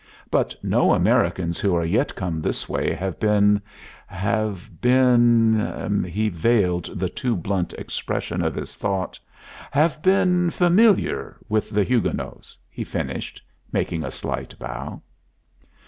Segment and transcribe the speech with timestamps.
[0.31, 3.61] "But no Americans who are yet come this way have been
[4.07, 9.19] have been" he veiled the too blunt expression of his thought
[9.69, 15.03] "have been familiar with The Huguenots," he finished, making a slight bow.